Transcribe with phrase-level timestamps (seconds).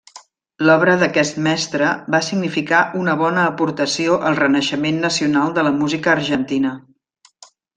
[0.67, 6.75] L'obra d'aquest mestre va significar una bona aportació al renaixement nacional de la música argentina.